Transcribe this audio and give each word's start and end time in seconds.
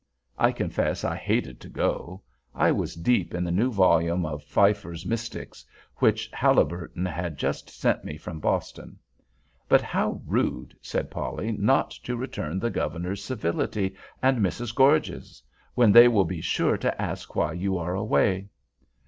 I 0.39 0.51
confess 0.51 1.03
I 1.03 1.15
hated 1.15 1.59
to 1.61 1.69
go. 1.69 2.23
I 2.55 2.71
was 2.71 2.95
deep 2.95 3.35
in 3.35 3.43
the 3.43 3.51
new 3.51 3.71
volume 3.71 4.25
of 4.25 4.41
Pfeiffer's 4.41 5.05
Mystics, 5.05 5.63
which 5.97 6.27
Haliburton 6.33 7.05
had 7.05 7.37
just 7.37 7.69
sent 7.69 8.03
me 8.03 8.17
from 8.17 8.39
Boston. 8.39 8.97
"But 9.69 9.81
how 9.83 10.19
rude," 10.25 10.75
said 10.81 11.11
Polly, 11.11 11.51
"not 11.51 11.91
to 12.03 12.17
return 12.17 12.57
the 12.57 12.71
Governor's 12.71 13.23
civility 13.23 13.95
and 14.23 14.39
Mrs. 14.39 14.73
Gorges's, 14.73 15.43
when 15.75 15.91
they 15.91 16.07
will 16.07 16.25
be 16.25 16.41
sure 16.41 16.77
to 16.77 16.99
ask 16.99 17.35
why 17.35 17.53
you 17.53 17.77
are 17.77 17.93
away!" 17.93 18.49